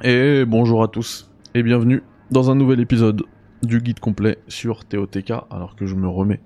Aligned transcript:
Et 0.00 0.44
bonjour 0.46 0.82
à 0.82 0.88
tous 0.88 1.30
et 1.54 1.62
bienvenue 1.62 2.02
dans 2.30 2.50
un 2.50 2.54
nouvel 2.54 2.80
épisode 2.80 3.22
du 3.62 3.80
guide 3.80 4.00
complet 4.00 4.38
sur 4.48 4.84
TOTK 4.84 5.32
alors 5.50 5.76
que 5.76 5.86
je 5.86 5.94
me 5.94 6.08
remets 6.08 6.40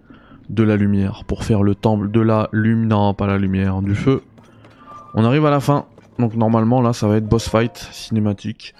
de 0.51 0.63
la 0.65 0.77
lumière 0.77 1.23
pour 1.27 1.45
faire 1.45 1.63
le 1.63 1.75
temple 1.75 2.11
de 2.11 2.21
la 2.21 2.51
lumière, 2.53 2.99
non 2.99 3.15
pas 3.15 3.27
la 3.27 3.39
lumière, 3.39 3.81
du 3.83 3.95
feu. 3.95 4.23
On 5.15 5.25
arrive 5.25 5.47
à 5.47 5.51
la 5.51 5.61
fin, 5.61 5.87
donc 6.19 6.35
normalement 6.35 6.83
là 6.83 6.93
ça 6.93 7.07
va 7.07 7.17
être 7.17 7.29
boss 7.29 7.49
fight 7.49 7.89
cinématique. 7.93 8.75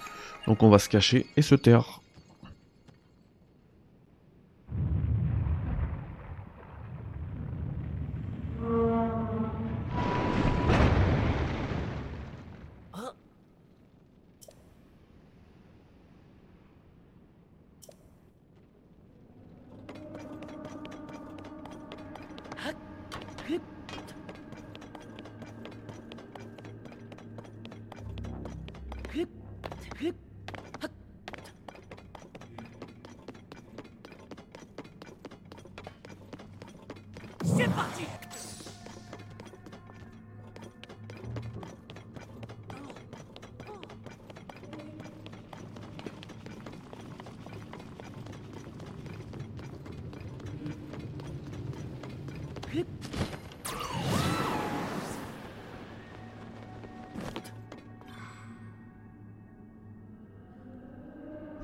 Donc 0.45 0.61
on 0.61 0.69
va 0.69 0.79
se 0.79 0.89
cacher 0.89 1.25
et 1.37 1.41
se 1.41 1.55
taire. 1.55 1.96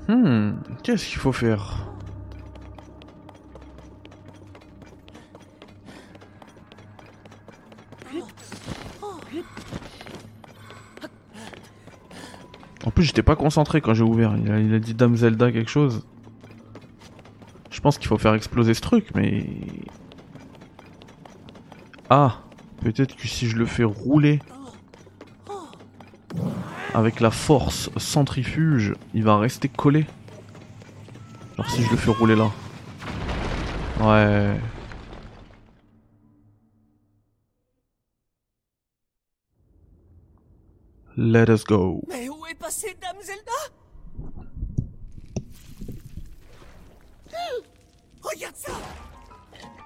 Hmm, 0.06 0.56
qu'est-ce 0.82 1.06
qu'il 1.06 1.18
faut 1.18 1.32
faire? 1.32 1.93
J'étais 13.04 13.22
pas 13.22 13.36
concentré 13.36 13.80
quand 13.80 13.94
j'ai 13.94 14.02
ouvert. 14.02 14.34
Il 14.36 14.74
a 14.74 14.78
dit 14.78 14.94
Dame 14.94 15.16
Zelda 15.16 15.52
quelque 15.52 15.70
chose. 15.70 16.04
Je 17.70 17.80
pense 17.80 17.98
qu'il 17.98 18.08
faut 18.08 18.18
faire 18.18 18.34
exploser 18.34 18.74
ce 18.74 18.80
truc, 18.80 19.08
mais. 19.14 19.46
Ah 22.08 22.40
Peut-être 22.84 23.16
que 23.16 23.26
si 23.26 23.48
je 23.48 23.56
le 23.56 23.64
fais 23.64 23.82
rouler 23.84 24.40
avec 26.92 27.18
la 27.20 27.30
force 27.30 27.88
centrifuge, 27.96 28.94
il 29.14 29.24
va 29.24 29.38
rester 29.38 29.70
collé. 29.70 30.06
Alors 31.56 31.70
si 31.70 31.82
je 31.82 31.90
le 31.90 31.96
fais 31.96 32.10
rouler 32.10 32.36
là. 32.36 32.50
Ouais. 34.00 34.60
Let 41.16 41.50
us 41.50 41.64
go. 41.64 42.02
Mais 42.08 42.28
où 42.28 42.44
est 42.46 42.54
passée 42.54 42.94
Dame 43.00 43.16
Zelda 43.22 43.74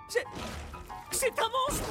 C'est... 0.09 0.25
C'est 1.11 1.39
un 1.39 1.49
monstre. 1.49 1.91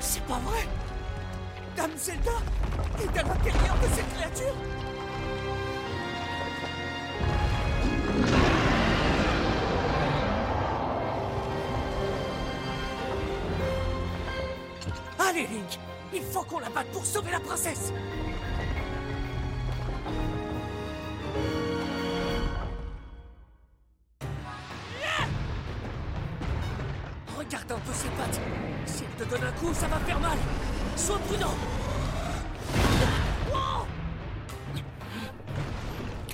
C'est 0.00 0.22
pas 0.26 0.38
vrai 0.38 0.83
Dame 1.76 1.90
Zelda 1.96 2.30
est 3.00 3.18
à 3.18 3.22
l'intérieur 3.22 3.76
de 3.82 3.88
cette 3.94 4.14
créature. 4.14 4.54
Allez 15.18 15.46
Link 15.48 15.78
Il 16.12 16.22
faut 16.22 16.42
qu'on 16.42 16.60
la 16.60 16.68
batte 16.68 16.86
pour 16.92 17.04
sauver 17.04 17.32
la 17.32 17.40
princesse 17.40 17.92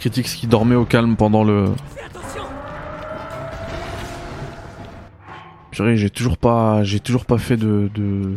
Critique 0.00 0.25
qui 0.25 0.47
dormait 0.47 0.77
au 0.77 0.87
calme 0.87 1.15
pendant 1.15 1.44
le. 1.44 1.75
J'ai 5.72 6.09
toujours 6.09 6.38
pas, 6.38 6.83
j'ai 6.84 7.00
toujours 7.00 7.27
pas 7.27 7.37
fait 7.37 7.59
de, 7.59 7.91
de, 7.94 8.34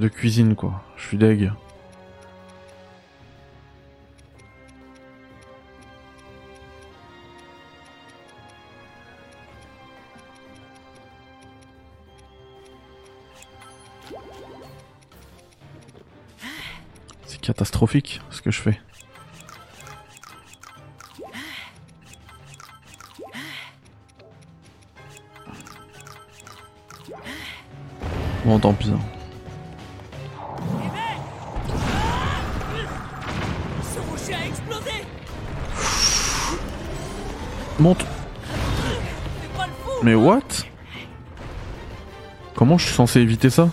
de 0.00 0.08
cuisine 0.08 0.56
quoi. 0.56 0.82
Je 0.96 1.06
suis 1.06 1.16
deg. 1.16 1.52
C'est 17.24 17.40
catastrophique 17.40 18.20
ce 18.30 18.42
que 18.42 18.50
je 18.50 18.60
fais. 18.60 18.80
Bon, 28.46 28.60
tant 28.60 28.72
pis. 28.74 28.90
hein. 28.90 29.00
Monte. 37.80 38.06
Mais 40.04 40.14
what? 40.14 40.40
Comment 42.54 42.78
je 42.78 42.86
suis 42.86 42.94
censé 42.94 43.18
éviter 43.20 43.50
ça? 43.50 43.68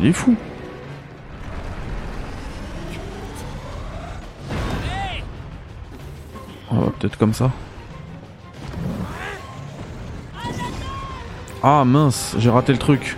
Il 0.00 0.06
est 0.06 0.12
fou. 0.14 0.34
On 6.70 6.78
va 6.78 6.90
peut-être 6.92 7.18
comme 7.18 7.34
ça. 7.34 7.50
Ah 11.62 11.84
mince, 11.84 12.36
j'ai 12.38 12.48
raté 12.48 12.72
le 12.72 12.78
truc. 12.78 13.16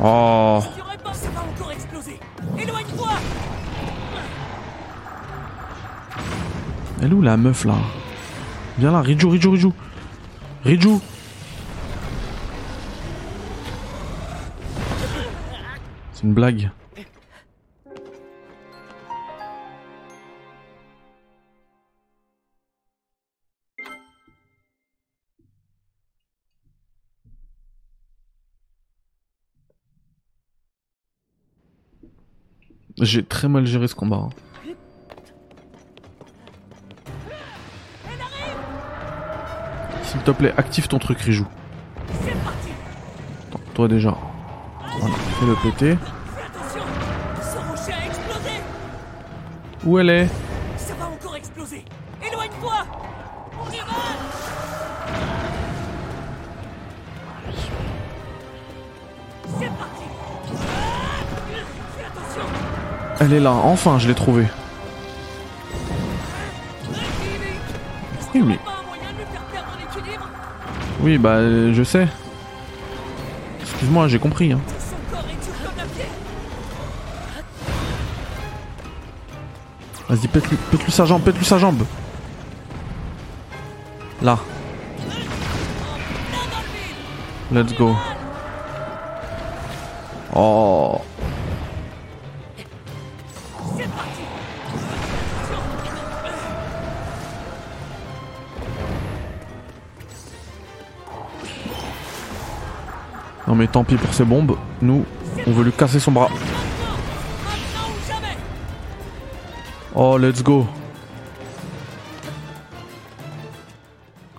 Oh, 0.00 0.62
Éloigne-toi 2.56 3.08
elle 7.02 7.10
est 7.10 7.14
où 7.14 7.22
la 7.22 7.36
meuf 7.36 7.64
là? 7.64 7.74
Viens 8.78 8.92
là, 8.92 9.00
Riju, 9.00 9.26
Riju, 9.26 9.48
Riju. 9.48 9.70
Riju. 10.64 11.00
Blague. 16.34 16.70
J'ai 33.00 33.24
très 33.24 33.48
mal 33.48 33.64
géré 33.64 33.86
ce 33.86 33.94
combat. 33.94 34.16
hein. 34.16 34.30
S'il 40.02 40.20
te 40.22 40.30
plaît, 40.32 40.52
active 40.56 40.88
ton 40.88 40.98
truc, 40.98 41.20
Rijou. 41.20 41.46
Toi 43.74 43.86
déjà. 43.86 44.16
Le. 45.42 45.96
Où 49.84 49.98
elle 49.98 50.10
est 50.10 50.28
Ça 50.76 50.94
va 50.94 51.06
encore 51.06 51.36
exploser 51.36 51.84
Éloigne-toi 52.26 52.74
On 53.60 53.72
y 53.72 53.78
va 53.78 53.84
C'est 59.58 59.66
parti 59.66 60.04
Fais 61.96 62.04
attention 62.04 62.42
Elle 63.20 63.32
est 63.32 63.40
là, 63.40 63.52
enfin, 63.52 63.98
je 63.98 64.08
l'ai 64.08 64.14
trouvée. 64.14 64.46
Oui, 68.34 68.42
mais. 68.46 68.58
Oui, 71.00 71.18
bah, 71.18 71.36
euh, 71.36 71.72
je 71.72 71.82
sais. 71.82 72.06
Excuse-moi, 73.60 74.08
j'ai 74.08 74.18
compris. 74.18 74.52
Hein. 74.52 74.60
Vas-y, 80.08 80.26
pète-lui 80.26 80.56
pète 80.70 80.90
sa 80.90 81.04
jambe, 81.04 81.22
pète-lui 81.22 81.44
sa 81.44 81.58
jambe. 81.58 81.84
Là. 84.22 84.38
Let's 87.52 87.74
go. 87.74 87.94
Oh. 90.34 91.00
Non 103.46 103.54
mais 103.54 103.66
tant 103.66 103.84
pis 103.84 103.96
pour 103.96 104.12
ces 104.12 104.24
bombes. 104.24 104.56
Nous, 104.82 105.04
on 105.46 105.52
veut 105.52 105.64
lui 105.64 105.72
casser 105.72 106.00
son 106.00 106.12
bras. 106.12 106.28
Oh, 110.00 110.16
let's 110.16 110.44
go. 110.44 110.64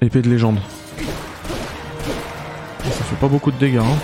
Épée 0.01 0.21
de 0.21 0.29
légende. 0.29 0.57
Ça 2.81 3.03
fait 3.03 3.17
pas 3.17 3.27
beaucoup 3.27 3.51
de 3.51 3.57
dégâts. 3.57 3.79
Hein. 3.79 3.97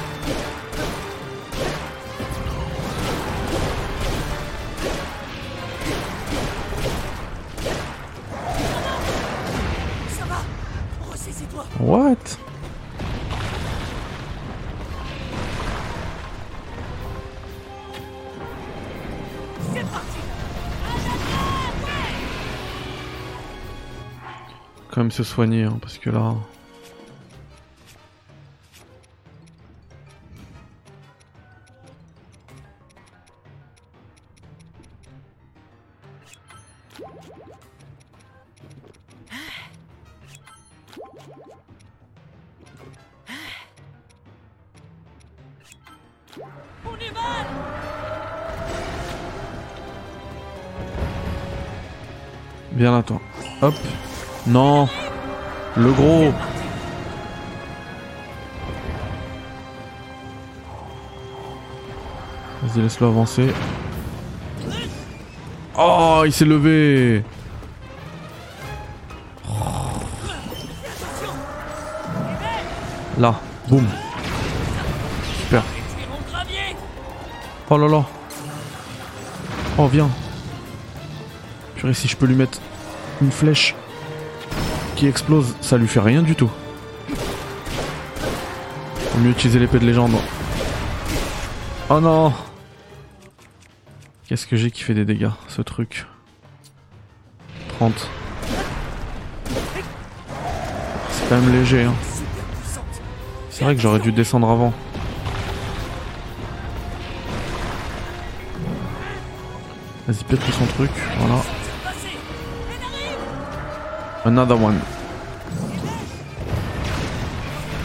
Ça 10.09 10.25
va 10.25 10.41
Ressaisis-toi 11.09 11.65
What? 11.79 12.17
Quand 24.95 25.01
même 25.01 25.11
se 25.11 25.25
soigner, 25.25 25.63
hein, 25.63 25.77
parce 25.81 25.97
que 25.97 26.09
là... 26.09 26.35
Viens 52.71 52.91
là, 52.91 53.03
toi. 53.03 53.19
Hop. 53.61 53.73
Non. 54.47 54.87
Le 55.75 55.91
gros. 55.91 56.33
Vas-y, 62.61 62.81
laisse-le 62.81 63.07
avancer. 63.07 63.53
Oh, 65.77 66.23
il 66.25 66.31
s'est 66.31 66.45
levé. 66.45 67.23
Là, 73.17 73.33
boum. 73.69 73.87
Super. 75.39 75.63
Oh 77.69 77.77
là 77.77 77.87
là. 77.87 78.03
Oh, 79.77 79.87
viens. 79.87 80.09
Purée, 81.75 81.93
si 81.93 82.07
je 82.07 82.17
peux 82.17 82.25
lui 82.25 82.35
mettre 82.35 82.59
une 83.21 83.31
flèche 83.31 83.73
qui 84.95 85.07
explose, 85.07 85.55
ça 85.61 85.77
lui 85.77 85.87
fait 85.87 85.99
rien 85.99 86.21
du 86.21 86.35
tout. 86.35 86.49
Faut 89.11 89.19
mieux 89.19 89.31
utiliser 89.31 89.59
l'épée 89.59 89.79
de 89.79 89.85
légende. 89.85 90.13
Oh 91.89 91.99
non 91.99 92.33
Qu'est-ce 94.27 94.47
que 94.47 94.55
j'ai 94.55 94.71
qui 94.71 94.81
fait 94.83 94.93
des 94.93 95.05
dégâts, 95.05 95.29
ce 95.47 95.61
truc 95.61 96.07
30. 97.77 98.09
C'est 101.09 101.29
quand 101.29 101.41
même 101.41 101.51
léger, 101.51 101.83
hein. 101.83 101.93
C'est 103.49 103.63
vrai 103.63 103.75
que 103.75 103.81
j'aurais 103.81 103.99
dû 103.99 104.11
descendre 104.11 104.49
avant. 104.49 104.73
Vas-y, 110.07 110.23
pète 110.23 110.39
son 110.51 110.65
truc, 110.65 110.91
voilà. 111.17 111.41
Another 114.25 114.55
one. 114.55 114.81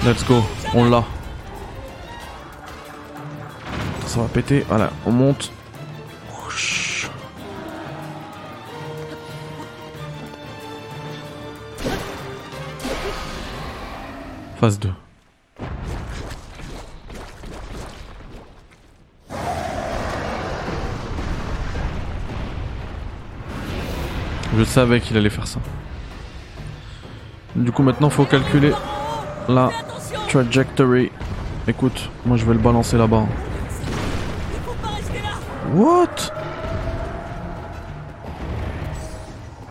Let's 0.07 0.25
go, 0.25 0.43
on 0.75 0.89
l'a. 0.89 1.05
Ça 4.07 4.21
va 4.21 4.29
péter, 4.29 4.65
voilà, 4.67 4.91
on 5.05 5.13
monte. 5.13 5.53
Phase 14.59 14.79
2. 14.79 14.91
Je 24.57 24.65
savais 24.65 25.01
qu'il 25.01 25.19
allait 25.19 25.29
faire 25.31 25.47
ça. 25.47 25.61
Du 27.61 27.73
coup 27.73 27.83
maintenant 27.83 28.09
faut 28.09 28.25
calculer 28.25 28.73
la 29.47 29.71
trajectory. 30.29 31.13
Écoute, 31.69 32.11
moi 32.25 32.39
je 32.39 32.45
vais 32.47 32.55
le 32.55 32.59
balancer 32.59 32.97
là-bas. 32.97 33.25
What? 35.75 36.07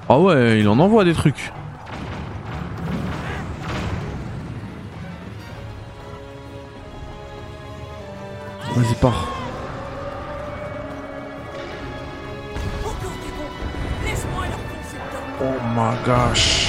Ah 0.07 0.19
ouais, 0.19 0.59
il 0.59 0.69
en 0.69 0.77
envoie 0.79 1.03
des 1.03 1.13
trucs. 1.13 1.51
Vas-y, 8.75 8.95
pars. 9.01 9.27
Oh 15.41 15.45
my 15.75 15.95
gosh. 16.05 16.68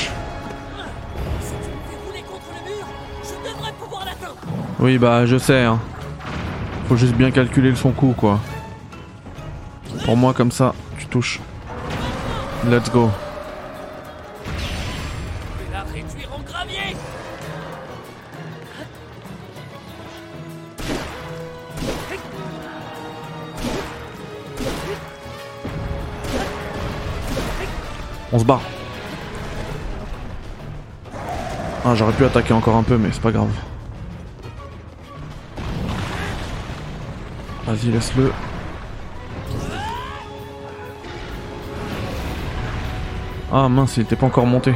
Oui, 4.80 4.96
bah 4.96 5.26
je 5.26 5.36
sais. 5.36 5.64
Hein. 5.64 5.78
Faut 6.88 6.96
juste 6.96 7.14
bien 7.14 7.30
calculer 7.30 7.74
son 7.74 7.92
coup, 7.92 8.14
quoi. 8.16 8.40
Pour 10.06 10.16
moi, 10.16 10.32
comme 10.32 10.50
ça, 10.50 10.74
tu 10.98 11.06
touches. 11.06 11.38
Let's 12.66 12.90
go. 12.90 13.10
On 28.32 28.38
se 28.38 28.44
bat. 28.44 28.60
Ah, 31.84 31.94
j'aurais 31.94 32.12
pu 32.12 32.24
attaquer 32.24 32.54
encore 32.54 32.76
un 32.76 32.82
peu, 32.82 32.96
mais 32.96 33.08
c'est 33.12 33.20
pas 33.20 33.32
grave. 33.32 33.50
Vas-y, 37.70 37.92
laisse-le. 37.92 38.32
Ah 43.52 43.68
mince, 43.68 43.96
il 43.96 44.02
était 44.02 44.16
pas 44.16 44.26
encore 44.26 44.44
monté. 44.44 44.74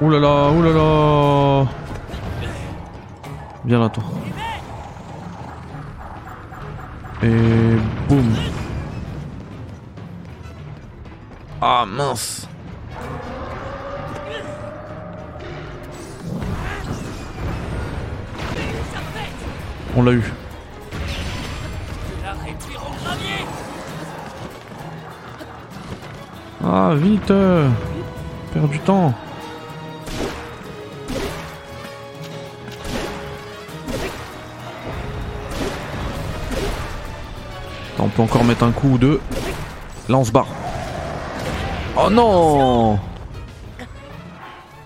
Oulala, 0.00 0.20
là 0.20 0.50
oulala. 0.50 0.72
Là 0.72 0.78
là. 0.78 1.66
Viens 3.64 3.80
là 3.80 3.88
toi. 3.88 4.04
Et 7.24 7.76
boum. 8.08 8.36
Ah 11.60 11.84
mince. 11.84 12.46
On 19.98 20.02
l'a 20.04 20.12
eu. 20.12 20.22
Ah 26.64 26.92
vite 26.94 27.32
euh, 27.32 27.68
Perds 28.54 28.68
du 28.68 28.78
temps. 28.78 29.12
On 37.98 38.08
peut 38.08 38.22
encore 38.22 38.44
mettre 38.44 38.62
un 38.62 38.70
coup 38.70 38.90
ou 38.90 38.98
deux. 38.98 39.20
Là 40.08 40.18
on 40.18 40.24
se 40.24 40.30
barre. 40.30 40.46
Oh 41.96 42.08
non 42.08 43.00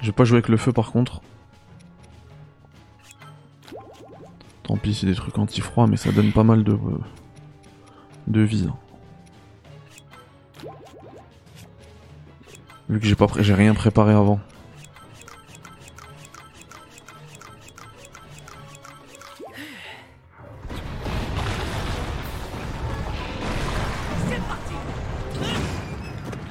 Je 0.01 0.07
vais 0.07 0.13
pas 0.13 0.25
jouer 0.25 0.37
avec 0.37 0.49
le 0.49 0.57
feu 0.57 0.73
par 0.73 0.91
contre. 0.91 1.22
Tant 4.73 4.79
pis, 4.79 4.95
c'est 4.95 5.05
des 5.05 5.15
trucs 5.15 5.37
anti-froid, 5.37 5.87
mais 5.87 5.99
ça 5.99 6.11
donne 6.13 6.33
pas 6.33 6.45
mal 6.45 6.65
de, 6.65 6.79
de 8.27 8.41
vie. 8.41 8.67
hein. 8.71 8.75
Vu 12.89 12.99
que 12.99 13.05
j'ai 13.05 13.15
pas 13.15 13.27
j'ai 13.41 13.53
rien 13.53 13.75
préparé 13.75 14.15
avant. 14.15 14.41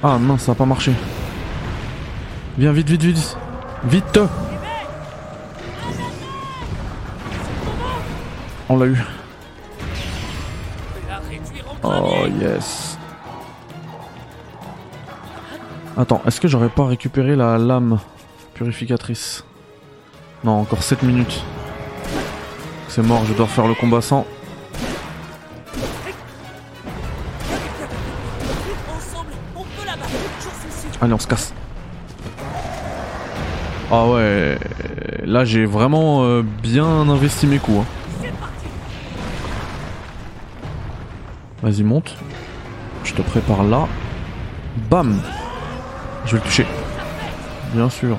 Ah 0.04 0.16
mince, 0.20 0.42
ça 0.42 0.52
a 0.52 0.54
pas 0.54 0.64
marché. 0.64 0.92
Viens 2.56 2.70
vite, 2.70 2.88
vite, 2.88 3.02
vite. 3.02 3.36
Vite 3.82 4.20
On 8.72 8.78
l'a 8.78 8.86
eu. 8.86 8.96
Oh 11.82 12.24
yes. 12.40 12.96
Attends, 15.98 16.22
est-ce 16.26 16.40
que 16.40 16.48
j'aurais 16.48 16.70
pas 16.70 16.86
récupéré 16.86 17.36
la 17.36 17.58
lame 17.58 17.98
purificatrice? 18.54 19.44
Non, 20.42 20.52
encore 20.60 20.82
7 20.82 21.02
minutes. 21.02 21.44
C'est 22.88 23.02
mort, 23.02 23.26
je 23.26 23.34
dois 23.34 23.44
refaire 23.44 23.66
le 23.68 23.74
combat 23.74 24.00
sans. 24.00 24.24
Allez, 31.02 31.12
on 31.12 31.18
se 31.18 31.26
casse. 31.26 31.52
Ah 33.90 34.06
ouais, 34.06 34.56
là 35.26 35.44
j'ai 35.44 35.66
vraiment 35.66 36.22
euh, 36.24 36.42
bien 36.42 36.86
investi 36.86 37.46
mes 37.46 37.58
coups. 37.58 37.80
hein. 37.80 38.01
Vas-y, 41.62 41.84
monte. 41.84 42.16
Je 43.04 43.14
te 43.14 43.22
prépare 43.22 43.62
là. 43.62 43.86
Bam 44.90 45.20
Je 46.26 46.32
vais 46.32 46.38
le 46.38 46.44
toucher. 46.44 46.66
Bien 47.72 47.88
sûr. 47.88 48.18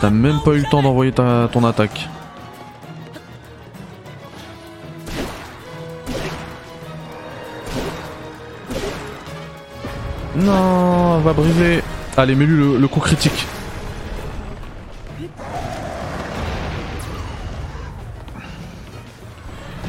T'as 0.00 0.10
même 0.10 0.40
pas 0.44 0.52
eu 0.52 0.58
le 0.58 0.68
temps 0.70 0.82
d'envoyer 0.82 1.12
ton 1.12 1.64
attaque. 1.64 2.08
Non, 10.34 11.20
va 11.20 11.32
briser. 11.32 11.84
Allez, 12.16 12.34
mets-lui 12.34 12.56
le, 12.56 12.78
le 12.78 12.88
coup 12.88 13.00
critique. 13.00 13.46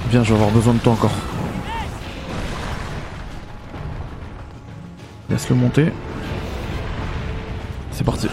Viens, 0.10 0.24
je 0.24 0.30
vais 0.30 0.36
avoir 0.36 0.52
besoin 0.52 0.76
de 0.76 0.80
toi 0.80 0.94
encore. 0.94 1.12
Laisse-le 5.34 5.56
monter. 5.56 5.92
C'est 7.92 8.04
parti. 8.04 8.28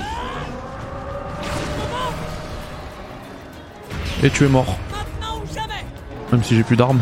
Et 4.23 4.29
tu 4.29 4.45
es 4.45 4.49
mort. 4.49 4.77
Même 6.31 6.43
si 6.43 6.55
j'ai 6.55 6.63
plus 6.63 6.77
d'armes. 6.77 7.01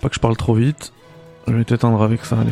Pas 0.00 0.08
que 0.08 0.16
je 0.16 0.20
parle 0.20 0.36
trop 0.36 0.54
vite. 0.54 0.92
Je 1.46 1.52
vais 1.52 1.62
t'éteindre 1.64 2.02
avec 2.02 2.24
ça, 2.24 2.38
allez. 2.40 2.50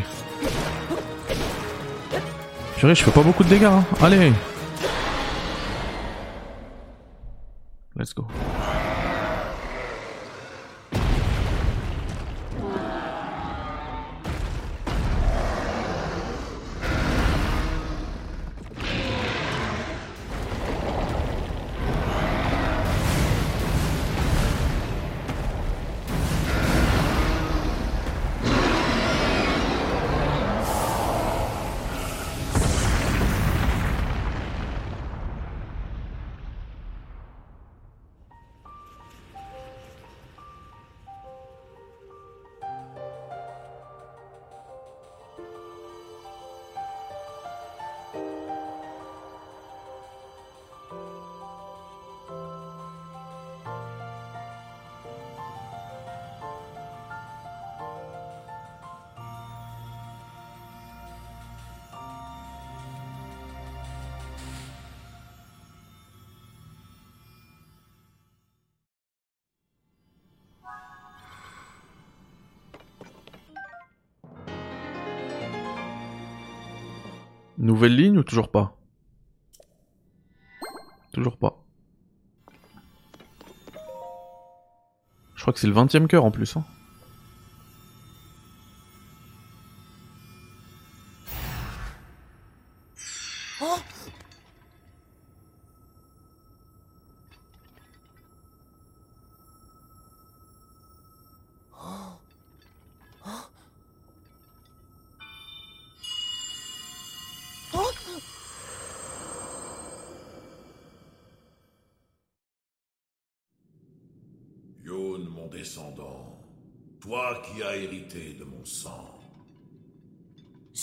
Purée, 2.76 2.94
je 2.94 3.02
fais 3.02 3.10
pas 3.10 3.22
beaucoup 3.24 3.42
de 3.42 3.48
dégâts. 3.48 3.64
hein. 3.64 3.84
Allez 4.00 4.32
Let's 7.96 8.14
go. 8.14 8.28
Nouvelle 77.58 77.96
ligne 77.96 78.18
ou 78.18 78.22
toujours 78.22 78.50
pas? 78.50 78.76
Toujours 81.12 81.38
pas. 81.38 81.62
Je 85.34 85.40
crois 85.40 85.54
que 85.54 85.60
c'est 85.60 85.66
le 85.66 85.72
20 85.72 85.94
e 85.94 86.06
cœur 86.06 86.24
en 86.24 86.30
plus. 86.30 86.56
Hein. 86.56 86.64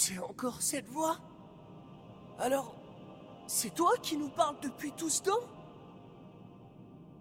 C'est 0.06 0.20
encore 0.20 0.62
cette 0.62 0.90
voix 0.90 1.18
Alors, 2.38 2.76
c'est 3.48 3.74
toi 3.74 3.94
qui 4.02 4.18
nous 4.18 4.28
parles 4.28 4.58
depuis 4.62 4.92
tout 4.92 5.10
ce 5.10 5.24
temps? 5.24 5.48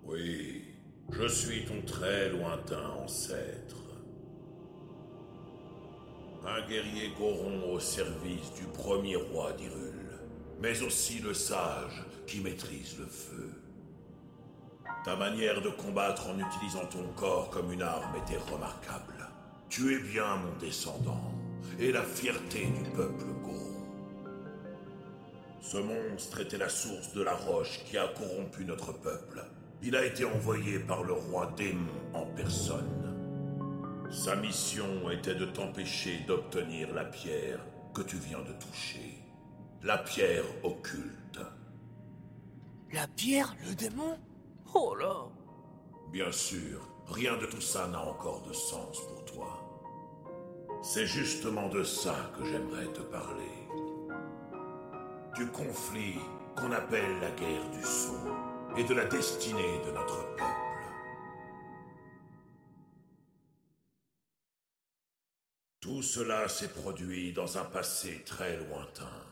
Oui, 0.03 0.65
Je 1.09 1.29
suis 1.29 1.65
ton 1.65 1.81
très 1.87 2.31
lointain 2.31 2.89
ancêtre. 3.05 3.77
Un 6.45 6.67
guerrier 6.67 7.13
Goron 7.17 7.73
au 7.73 7.79
service 7.79 8.53
du 8.55 8.65
premier 8.65 9.15
roi 9.15 9.53
d'Irul, 9.53 10.19
mais 10.61 10.83
aussi 10.83 11.21
le 11.21 11.35
sage 11.35 12.05
qui 12.27 12.41
maîtrise 12.41 12.99
le 12.99 13.07
feu. 13.07 13.63
Ta 15.05 15.15
manière 15.15 15.63
de 15.63 15.71
combattre 15.71 16.27
en 16.31 16.37
utilisant 16.37 16.87
ton 16.87 17.07
corps 17.15 17.49
comme 17.49 17.71
une 17.71 17.83
arme 17.83 18.17
était 18.27 18.43
remarquable. 18.53 19.31
Tu 19.69 19.95
es 19.95 20.01
bien 20.01 20.35
mon 20.39 20.59
descendant, 20.59 21.31
et 21.79 21.93
la 21.93 22.03
fierté 22.03 22.67
du 22.67 22.91
peuple 22.91 23.25
Goron. 23.43 23.87
Ce 25.61 25.79
monstre 25.79 26.41
était 26.41 26.59
la 26.59 26.69
source 26.69 27.13
de 27.15 27.23
la 27.23 27.35
roche 27.35 27.81
qui 27.85 27.97
a 27.97 28.09
corrompu 28.09 28.65
notre 28.65 28.93
peuple. 28.93 29.45
Il 29.83 29.97
a 29.97 30.05
été 30.05 30.25
envoyé 30.25 30.79
par 30.79 31.03
le 31.03 31.13
roi 31.13 31.53
démon 31.57 31.91
en 32.15 32.27
personne. 32.27 33.13
Sa 34.11 34.37
mission 34.37 35.11
était 35.11 35.35
de 35.35 35.47
t'empêcher 35.47 36.21
d'obtenir 36.27 36.93
la 36.95 37.05
pierre 37.05 37.61
que 37.95 38.03
tu 38.03 38.17
viens 38.17 38.43
de 38.43 38.53
toucher. 38.53 39.19
La 39.83 39.99
pierre 39.99 40.45
occulte. 40.63 41.41
La 42.93 43.09
pierre, 43.09 43.57
le 43.67 43.75
démon? 43.75 44.19
Oh 44.75 44.95
là 44.95 45.29
Bien 46.13 46.31
sûr, 46.31 46.87
rien 47.09 47.37
de 47.39 47.47
tout 47.47 47.61
ça 47.61 47.89
n'a 47.89 48.01
encore 48.01 48.43
de 48.43 48.53
sens 48.53 49.01
pour 49.09 49.25
toi. 49.25 49.62
C'est 50.85 51.07
justement 51.07 51.69
de 51.69 51.85
ça 51.85 52.33
que 52.37 52.45
j'aimerais 52.45 52.93
te 52.93 53.03
parler. 53.03 53.69
Du 55.37 55.47
conflit 55.47 56.19
qu'on 56.57 56.73
appelle 56.73 57.21
la 57.21 57.31
guerre 57.31 57.71
du 57.71 57.83
sceau 57.85 58.19
et 58.77 58.83
de 58.83 58.93
la 58.93 59.05
destinée 59.05 59.81
de 59.87 59.93
notre 59.93 60.27
peuple. 60.35 60.43
Tout 65.81 66.03
cela 66.03 66.49
s'est 66.49 66.73
produit 66.73 67.33
dans 67.33 67.59
un 67.59 67.65
passé 67.65 68.25
très 68.27 68.57
lointain. 68.57 69.23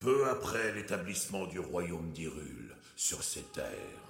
Peu 0.00 0.28
après 0.28 0.72
l'établissement 0.72 1.46
du 1.46 1.60
royaume 1.60 2.10
d'Irul 2.10 2.76
sur 2.96 3.22
ces 3.22 3.42
terres, 3.42 4.09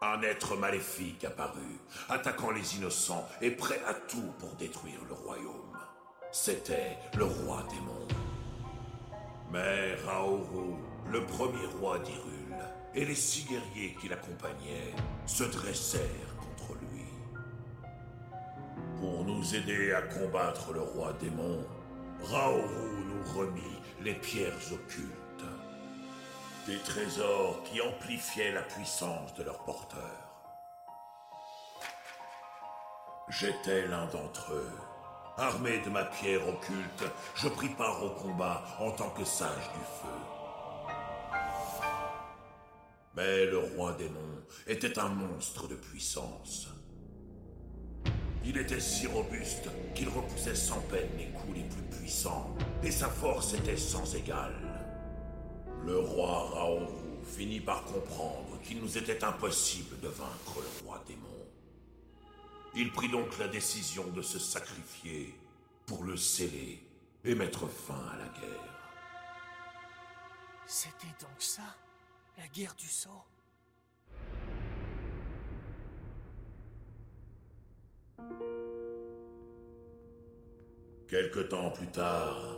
un 0.00 0.22
être 0.22 0.56
maléfique 0.56 1.24
apparut, 1.24 1.80
attaquant 2.08 2.50
les 2.50 2.76
innocents 2.76 3.28
et 3.40 3.50
prêt 3.50 3.80
à 3.86 3.94
tout 3.94 4.32
pour 4.38 4.50
détruire 4.54 5.00
le 5.08 5.14
royaume. 5.14 5.76
C'était 6.30 6.98
le 7.16 7.24
roi 7.24 7.64
démon. 7.70 8.06
Mais 9.50 9.94
Raoru, 10.06 10.74
le 11.10 11.24
premier 11.24 11.66
roi 11.80 11.98
d'Irul, 12.00 12.54
et 12.94 13.04
les 13.04 13.14
six 13.14 13.44
guerriers 13.44 13.96
qui 14.00 14.08
l'accompagnaient 14.08 14.94
se 15.26 15.44
dressèrent 15.44 16.36
contre 16.36 16.74
lui. 16.80 17.04
Pour 19.00 19.24
nous 19.24 19.54
aider 19.54 19.92
à 19.92 20.02
combattre 20.02 20.72
le 20.72 20.80
roi 20.80 21.12
démon, 21.20 21.64
Raoru 22.22 23.04
nous 23.06 23.38
remit 23.38 23.78
les 24.02 24.14
pierres 24.14 24.72
occultes. 24.72 25.27
Des 26.68 26.76
trésors 26.80 27.62
qui 27.64 27.80
amplifiaient 27.80 28.52
la 28.52 28.60
puissance 28.60 29.32
de 29.36 29.42
leur 29.42 29.64
porteur. 29.64 30.02
J'étais 33.30 33.86
l'un 33.86 34.04
d'entre 34.08 34.52
eux. 34.52 34.70
Armé 35.38 35.78
de 35.78 35.88
ma 35.88 36.04
pierre 36.04 36.46
occulte, 36.46 37.04
je 37.36 37.48
pris 37.48 37.70
part 37.70 38.04
au 38.04 38.10
combat 38.10 38.62
en 38.80 38.90
tant 38.90 39.08
que 39.08 39.24
sage 39.24 39.70
du 39.72 39.80
feu. 39.80 41.38
Mais 43.16 43.46
le 43.46 43.60
roi 43.60 43.94
démon 43.94 44.44
était 44.66 44.98
un 44.98 45.08
monstre 45.08 45.68
de 45.68 45.74
puissance. 45.74 46.68
Il 48.44 48.58
était 48.58 48.80
si 48.80 49.06
robuste 49.06 49.70
qu'il 49.94 50.10
repoussait 50.10 50.54
sans 50.54 50.80
peine 50.82 51.16
les 51.16 51.30
coups 51.30 51.56
les 51.56 51.64
plus 51.64 51.98
puissants, 51.98 52.54
et 52.82 52.90
sa 52.90 53.08
force 53.08 53.54
était 53.54 53.78
sans 53.78 54.14
égale. 54.14 54.67
Le 55.86 55.98
roi 55.98 56.50
Raoru 56.50 56.86
finit 57.24 57.60
par 57.60 57.84
comprendre 57.84 58.60
qu'il 58.62 58.80
nous 58.80 58.98
était 58.98 59.24
impossible 59.24 59.98
de 60.00 60.08
vaincre 60.08 60.60
le 60.60 60.86
roi 60.86 61.02
démon. 61.06 61.28
Il 62.74 62.92
prit 62.92 63.08
donc 63.08 63.38
la 63.38 63.48
décision 63.48 64.06
de 64.08 64.22
se 64.22 64.38
sacrifier 64.38 65.34
pour 65.86 66.04
le 66.04 66.16
sceller 66.16 66.82
et 67.24 67.34
mettre 67.34 67.66
fin 67.68 68.06
à 68.12 68.16
la 68.16 68.28
guerre. 68.40 68.78
C'était 70.66 71.06
donc 71.20 71.40
ça 71.40 71.62
La 72.36 72.46
guerre 72.48 72.74
du 72.76 72.86
sceau? 72.86 73.10
Quelque 81.08 81.40
temps 81.40 81.70
plus 81.70 81.86
tard, 81.86 82.57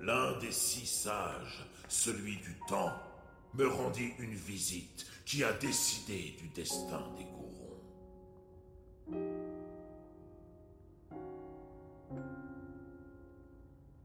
l'un 0.00 0.38
des 0.38 0.52
six 0.52 0.86
sages, 0.86 1.66
celui 1.88 2.36
du 2.36 2.56
temps, 2.68 2.92
me 3.54 3.66
rendit 3.66 4.12
une 4.18 4.34
visite 4.34 5.06
qui 5.24 5.44
a 5.44 5.52
décidé 5.52 6.36
du 6.38 6.48
destin 6.48 7.02
des 7.16 7.24
Gourons. 7.24 7.80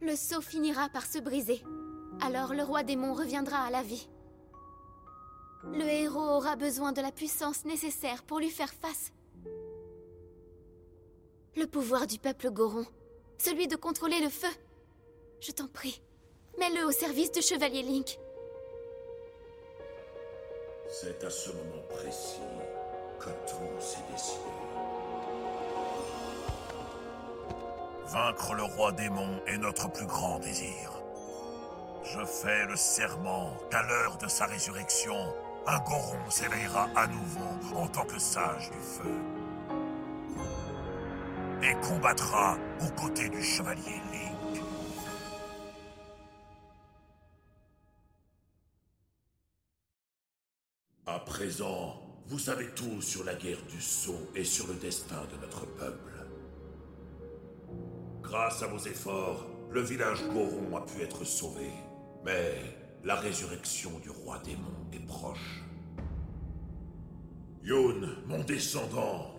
Le 0.02 0.16
sceau 0.16 0.42
finira 0.42 0.90
par 0.90 1.06
se 1.06 1.20
briser. 1.20 1.64
Alors 2.22 2.54
le 2.54 2.64
roi 2.64 2.84
démon 2.84 3.14
reviendra 3.14 3.58
à 3.66 3.72
la 3.72 3.84
vie. 3.84 4.08
Le 5.74 5.84
héros 5.84 6.20
aura 6.20 6.56
besoin 6.56 6.92
de 6.92 7.02
la 7.02 7.12
puissance 7.12 7.66
nécessaire 7.66 8.24
pour 8.24 8.40
lui 8.40 8.50
faire 8.50 8.74
face. 8.74 9.12
Le 11.56 11.66
pouvoir 11.66 12.06
du 12.06 12.20
peuple 12.20 12.52
Goron. 12.52 12.86
Celui 13.38 13.68
de 13.68 13.76
contrôler 13.76 14.22
le 14.22 14.30
feu. 14.30 14.48
Je 15.40 15.52
t'en 15.52 15.68
prie, 15.68 16.02
mets-le 16.58 16.86
au 16.86 16.92
service 16.92 17.32
du 17.32 17.42
chevalier 17.42 17.84
Link. 17.84 18.18
C'est 20.90 21.24
à 21.24 21.30
ce 21.30 21.50
moment 21.50 21.84
précis 21.90 22.42
que 23.20 23.30
tout 23.30 23.82
s'est 23.82 23.98
décidé. 24.12 24.40
Vaincre 28.08 28.54
le 28.54 28.64
roi 28.64 28.92
démon 28.92 29.40
est 29.48 29.58
notre 29.58 29.92
plus 29.92 30.06
grand 30.06 30.40
désir. 30.40 31.02
Je 32.04 32.24
fais 32.24 32.66
le 32.68 32.76
serment 32.76 33.58
qu'à 33.72 33.82
l'heure 33.82 34.18
de 34.18 34.28
sa 34.28 34.46
résurrection, 34.46 35.18
un 35.68 35.80
Goron 35.80 36.30
s'éveillera 36.30 36.88
à 36.96 37.08
nouveau 37.08 37.76
en 37.76 37.88
tant 37.88 38.06
que 38.06 38.20
sage 38.20 38.70
du 38.70 38.80
feu. 38.80 39.16
Et 41.64 41.74
combattra 41.88 42.58
aux 42.82 43.02
côtés 43.02 43.30
du 43.30 43.44
chevalier 43.44 44.00
Link. 44.12 44.35
À 51.08 51.20
présent, 51.20 52.02
vous 52.26 52.40
savez 52.40 52.66
tout 52.70 53.00
sur 53.00 53.24
la 53.24 53.36
guerre 53.36 53.62
du 53.70 53.80
sceau 53.80 54.32
et 54.36 54.44
sur 54.44 54.66
le 54.66 54.74
destin 54.74 55.22
de 55.32 55.40
notre 55.40 55.68
peuple. 55.68 56.14
Grâce 58.24 58.64
à 58.64 58.68
vos 58.68 58.80
efforts, 58.80 59.46
le 59.70 59.82
village 59.82 60.28
Goron 60.30 60.76
a 60.76 60.82
pu 60.82 61.04
être 61.04 61.24
sauvé. 61.24 61.70
Mais 62.24 62.56
la 63.04 63.14
résurrection 63.14 64.00
du 64.00 64.10
roi 64.10 64.40
démon 64.44 64.74
est 64.94 65.06
proche. 65.06 65.62
Youn, 67.62 68.18
mon 68.26 68.44
descendant, 68.44 69.36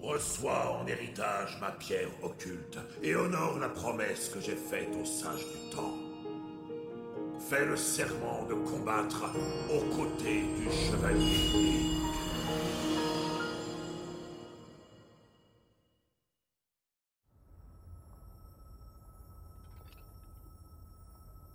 reçois 0.00 0.80
en 0.80 0.86
héritage 0.88 1.58
ma 1.60 1.70
pierre 1.70 2.10
occulte 2.24 2.80
et 3.04 3.14
honore 3.14 3.60
la 3.60 3.68
promesse 3.68 4.28
que 4.28 4.40
j'ai 4.40 4.56
faite 4.56 4.90
aux 5.00 5.06
sages 5.06 5.46
du 5.46 5.76
temps. 5.76 6.09
Fais 7.48 7.64
le 7.66 7.76
serment 7.76 8.44
de 8.44 8.54
combattre 8.54 9.24
aux 9.72 9.96
côtés 9.96 10.42
du 10.54 10.70
chevalier. 10.70 11.82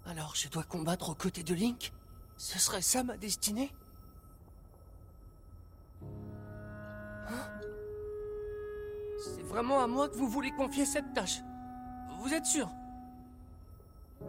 Alors 0.05 0.35
je 0.35 0.49
dois 0.49 0.63
combattre 0.63 1.11
aux 1.11 1.15
côtés 1.15 1.43
de 1.43 1.53
Link? 1.53 1.93
Ce 2.35 2.59
serait 2.59 2.81
ça 2.81 3.03
ma 3.03 3.15
destinée? 3.15 3.71
Hein? 7.29 7.61
C'est 9.23 9.43
vraiment 9.43 9.81
à 9.81 9.87
moi 9.87 10.09
que 10.09 10.15
vous 10.15 10.27
voulez 10.27 10.51
confier 10.51 10.85
cette 10.85 11.13
tâche. 11.13 11.39
Vous 12.19 12.33
êtes 12.33 12.45
sûr? 12.45 12.69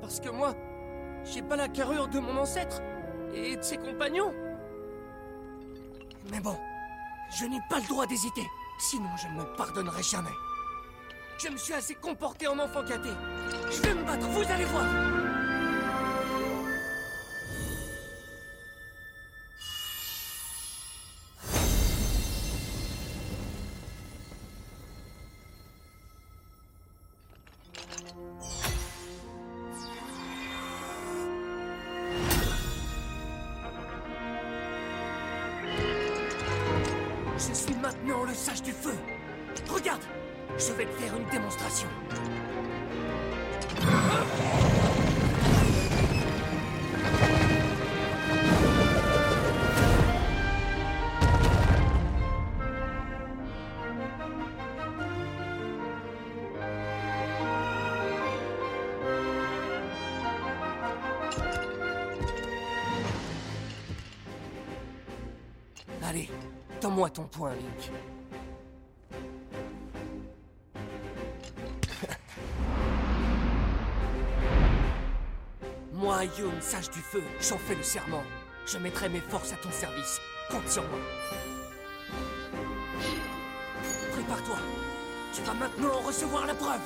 Parce 0.00 0.20
que 0.20 0.28
moi, 0.28 0.54
j'ai 1.32 1.42
pas 1.42 1.56
la 1.56 1.68
carrure 1.68 2.08
de 2.08 2.18
mon 2.18 2.36
ancêtre 2.38 2.80
et 3.34 3.56
de 3.56 3.62
ses 3.62 3.76
compagnons. 3.76 4.32
Mais 6.30 6.40
bon, 6.40 6.56
je 7.38 7.44
n'ai 7.44 7.60
pas 7.68 7.78
le 7.78 7.86
droit 7.86 8.06
d'hésiter, 8.06 8.46
sinon 8.78 9.10
je 9.16 9.28
ne 9.28 9.40
me 9.40 9.56
pardonnerai 9.56 10.02
jamais. 10.02 10.30
Je 11.38 11.48
me 11.48 11.56
suis 11.56 11.74
assez 11.74 11.94
comporté 11.94 12.46
en 12.48 12.58
enfant 12.58 12.82
gâté. 12.82 13.10
Je 13.70 13.82
vais 13.82 13.94
me 13.94 14.04
battre, 14.04 14.26
vous 14.26 14.50
allez 14.50 14.64
voir 14.64 14.86
donne-moi 66.96 67.10
ton 67.10 67.24
poing, 67.24 67.52
Link. 67.54 67.90
Moi, 75.92 76.22
sage 76.60 76.90
du 76.90 77.00
feu, 77.00 77.22
j'en 77.40 77.58
fais 77.58 77.74
le 77.74 77.82
serment. 77.82 78.22
Je 78.66 78.78
mettrai 78.78 79.10
mes 79.10 79.20
forces 79.20 79.52
à 79.52 79.56
ton 79.56 79.70
service. 79.70 80.20
Compte 80.50 80.68
sur 80.68 80.82
moi. 80.84 80.98
Prépare-toi. 84.12 84.56
Tu 85.34 85.42
vas 85.42 85.54
maintenant 85.54 86.00
recevoir 86.00 86.46
la 86.46 86.54
preuve. 86.54 86.80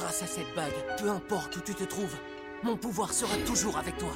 Grâce 0.00 0.22
à 0.22 0.26
cette 0.26 0.54
bague, 0.54 0.72
peu 0.98 1.10
importe 1.10 1.54
où 1.56 1.60
tu 1.60 1.74
te 1.74 1.84
trouves, 1.84 2.16
mon 2.62 2.74
pouvoir 2.74 3.12
sera 3.12 3.36
toujours 3.46 3.76
avec 3.76 3.98
toi. 3.98 4.12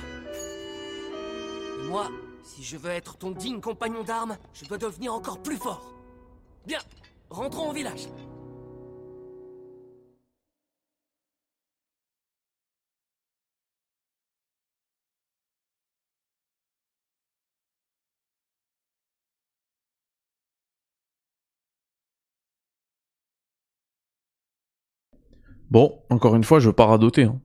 Moi, 1.89 2.11
si 2.43 2.63
je 2.65 2.79
veux 2.79 2.89
être 2.89 3.19
ton 3.19 3.33
digne 3.33 3.61
compagnon 3.61 4.03
d'armes, 4.03 4.39
je 4.55 4.65
dois 4.65 4.79
devenir 4.79 5.13
encore 5.13 5.43
plus 5.43 5.59
fort. 5.59 5.93
Bien, 6.67 6.79
rentrons 7.29 7.69
au 7.69 7.73
village. 7.75 8.09
Bon, 25.75 25.99
encore 26.09 26.37
une 26.37 26.45
fois, 26.45 26.61
je 26.61 26.69
veux 26.69 26.73
pas 26.73 26.87
radoter, 26.87 27.25
hein. 27.25 27.41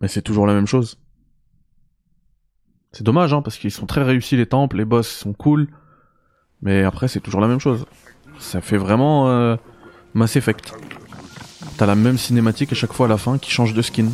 mais 0.00 0.08
c'est 0.08 0.20
toujours 0.20 0.48
la 0.48 0.52
même 0.52 0.66
chose. 0.66 0.98
C'est 2.90 3.04
dommage, 3.04 3.32
hein, 3.32 3.40
parce 3.40 3.56
qu'ils 3.56 3.70
sont 3.70 3.86
très 3.86 4.02
réussis 4.02 4.36
les 4.36 4.46
temples, 4.46 4.78
les 4.78 4.84
boss 4.84 5.06
sont 5.06 5.32
cool, 5.32 5.68
mais 6.60 6.82
après 6.82 7.06
c'est 7.06 7.20
toujours 7.20 7.40
la 7.40 7.46
même 7.46 7.60
chose. 7.60 7.86
Ça 8.40 8.60
fait 8.60 8.78
vraiment 8.78 9.28
euh, 9.28 9.54
Mass 10.12 10.34
Effect. 10.34 10.74
T'as 11.76 11.86
la 11.86 11.94
même 11.94 12.18
cinématique 12.18 12.72
à 12.72 12.74
chaque 12.74 12.92
fois 12.92 13.06
à 13.06 13.08
la 13.08 13.16
fin 13.16 13.38
qui 13.38 13.52
change 13.52 13.74
de 13.74 13.82
skin. 13.82 14.08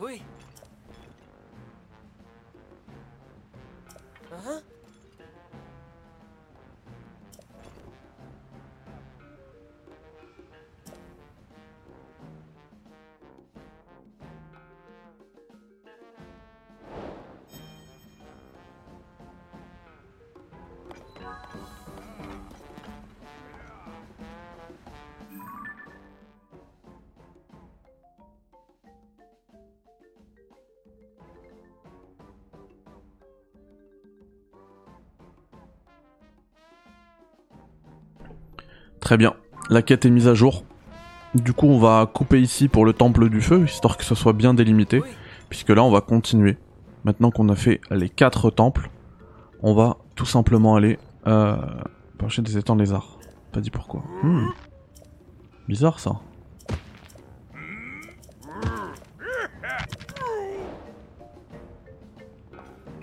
Oui. 0.00 0.22
Hein 4.32 4.62
Très 39.04 39.18
bien. 39.18 39.34
La 39.68 39.82
quête 39.82 40.06
est 40.06 40.10
mise 40.10 40.28
à 40.28 40.34
jour. 40.34 40.64
Du 41.34 41.52
coup, 41.52 41.66
on 41.66 41.78
va 41.78 42.10
couper 42.12 42.40
ici 42.40 42.68
pour 42.68 42.86
le 42.86 42.94
temple 42.94 43.28
du 43.28 43.42
feu, 43.42 43.64
histoire 43.64 43.98
que 43.98 44.04
ce 44.04 44.14
soit 44.14 44.32
bien 44.32 44.54
délimité. 44.54 45.02
Puisque 45.50 45.68
là, 45.68 45.84
on 45.84 45.90
va 45.90 46.00
continuer. 46.00 46.56
Maintenant 47.04 47.30
qu'on 47.30 47.50
a 47.50 47.54
fait 47.54 47.82
les 47.90 48.08
quatre 48.08 48.48
temples, 48.48 48.88
on 49.62 49.74
va 49.74 49.98
tout 50.14 50.24
simplement 50.24 50.74
aller 50.74 50.98
euh, 51.26 51.54
pencher 52.16 52.40
des 52.40 52.56
étangs 52.56 52.76
lézards. 52.76 53.18
Pas 53.52 53.60
dit 53.60 53.70
pourquoi. 53.70 54.02
Hmm. 54.22 54.46
Bizarre 55.68 56.00
ça. 56.00 56.20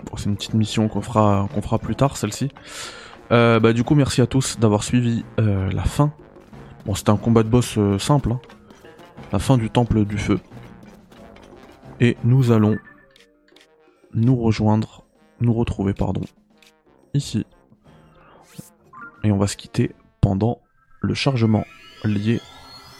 Bon, 0.04 0.16
c'est 0.16 0.24
une 0.28 0.34
petite 0.34 0.54
mission 0.54 0.88
qu'on 0.88 1.00
fera, 1.00 1.48
qu'on 1.54 1.62
fera 1.62 1.78
plus 1.78 1.94
tard, 1.94 2.16
celle-ci. 2.16 2.50
Euh, 3.32 3.60
bah, 3.60 3.72
du 3.72 3.82
coup, 3.82 3.94
merci 3.94 4.20
à 4.20 4.26
tous 4.26 4.58
d'avoir 4.58 4.84
suivi 4.84 5.24
euh, 5.40 5.70
la 5.72 5.84
fin. 5.84 6.12
Bon, 6.84 6.94
c'était 6.94 7.10
un 7.10 7.16
combat 7.16 7.42
de 7.42 7.48
boss 7.48 7.78
euh, 7.78 7.98
simple. 7.98 8.32
hein. 8.32 8.40
La 9.32 9.38
fin 9.38 9.56
du 9.56 9.70
temple 9.70 10.04
du 10.04 10.18
feu. 10.18 10.40
Et 12.00 12.16
nous 12.24 12.50
allons 12.50 12.76
nous 14.12 14.36
rejoindre, 14.36 15.04
nous 15.40 15.54
retrouver, 15.54 15.94
pardon, 15.94 16.20
ici. 17.14 17.46
Et 19.24 19.32
on 19.32 19.38
va 19.38 19.46
se 19.46 19.56
quitter 19.56 19.94
pendant 20.20 20.60
le 21.00 21.14
chargement 21.14 21.64
lié 22.04 22.40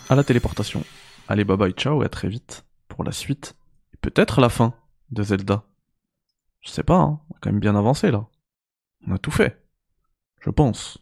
à 0.08 0.14
la 0.14 0.24
téléportation. 0.24 0.82
Allez, 1.28 1.44
bye 1.44 1.56
bye, 1.56 1.72
ciao 1.72 2.02
et 2.02 2.06
à 2.06 2.08
très 2.08 2.28
vite 2.28 2.64
pour 2.88 3.04
la 3.04 3.12
suite. 3.12 3.54
Et 3.92 3.96
peut-être 3.98 4.40
la 4.40 4.48
fin 4.48 4.72
de 5.10 5.22
Zelda. 5.22 5.64
Je 6.60 6.70
sais 6.70 6.84
pas, 6.84 6.96
hein, 6.96 7.20
on 7.28 7.34
a 7.34 7.38
quand 7.40 7.50
même 7.50 7.60
bien 7.60 7.76
avancé 7.76 8.10
là. 8.10 8.26
On 9.06 9.14
a 9.14 9.18
tout 9.18 9.30
fait. 9.32 9.61
Je 10.44 10.50
pense. 10.50 11.01